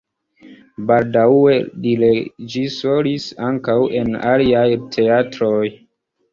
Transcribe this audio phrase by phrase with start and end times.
[0.91, 4.67] Baldaŭe li reĝisoris ankaŭ en aliaj
[4.99, 5.65] teatroj.